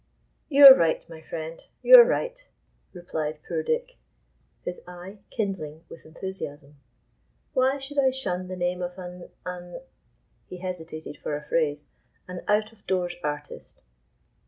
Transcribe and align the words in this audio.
"You 0.49 0.65
are 0.65 0.73
right, 0.73 1.07
my 1.07 1.21
friend—you 1.21 1.95
are 1.95 2.03
right," 2.03 2.47
replied 2.91 3.37
poor 3.47 3.61
Dick, 3.61 3.97
his 4.65 4.81
eye 4.87 5.19
kindling 5.29 5.83
with 5.89 6.07
enthusiasm; 6.07 6.77
"why 7.53 7.77
should 7.77 7.99
I 7.99 8.09
shun 8.09 8.47
the 8.47 8.55
name 8.55 8.81
of 8.81 8.97
an—an—(he 8.97 10.57
hesitated 10.57 11.17
for 11.19 11.35
a 11.37 11.43
phrase)—an 11.45 12.41
out 12.47 12.71
of 12.71 12.83
doors 12.87 13.15
artist? 13.23 13.79